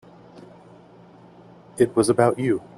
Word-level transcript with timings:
It 1.77 1.95
was 1.95 2.09
about 2.09 2.39
you. 2.39 2.63